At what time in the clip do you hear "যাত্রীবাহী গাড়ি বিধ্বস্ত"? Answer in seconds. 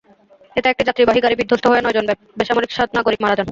0.87-1.65